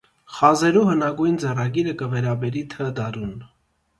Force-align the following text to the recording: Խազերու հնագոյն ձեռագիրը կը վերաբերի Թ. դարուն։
Խազերու 0.35 0.85
հնագոյն 0.85 1.35
ձեռագիրը 1.43 1.95
կը 2.01 2.09
վերաբերի 2.13 2.63
Թ. 2.75 2.91
դարուն։ 3.01 3.37